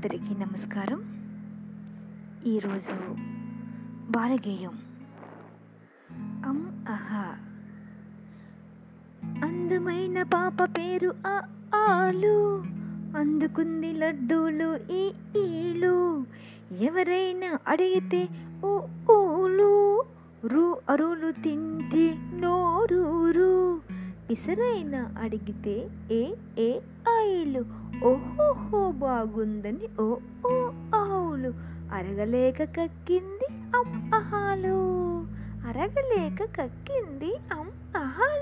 అందరికీ 0.00 0.34
నమస్కారం. 0.34 1.00
ఈరోజు 2.46 2.92
బాలగేయం. 4.10 4.78
అమ్ 6.46 6.88
అహా. 6.88 7.34
అందమైన 9.44 10.22
పాప 10.22 10.64
పేరు 10.64 11.14
ఆ 11.26 11.42
ఆలు. 11.74 12.64
అందుకుంది 13.16 13.92
లడ్డూలు 13.92 14.80
ఈ 14.92 15.12
ఈలు. 15.36 16.24
ఎవరైనా 16.80 17.58
అడిగితే 17.68 18.28
ఓ 18.64 18.86
ఊలు. 19.12 20.04
రు 20.44 20.76
అరులు 20.88 21.32
తింటే 21.32 22.16
నోరు 22.32 22.99
ఇసరైన 24.30 25.10
అడిగితే 25.18 25.90
ఏ 26.10 26.32
ఏ 26.58 26.78
ఆయిలు? 27.08 27.64
ఓహోహో 28.04 28.92
బాగుందని 28.92 30.02
ఓ 30.02 30.16
ఓ 30.46 30.70
ఆవులు. 30.94 31.52
అరగలేక 31.92 32.62
కక్కింది 32.64 33.48
అమ్ 33.50 34.14
అహాలు. 34.14 34.76
అరగలేక 35.68 36.44
కక్కింది 36.44 37.34
అం 37.52 37.70
అహాలు. 37.96 38.39